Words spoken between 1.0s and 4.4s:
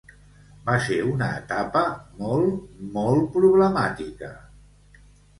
una etapa molt, molt problemàtica.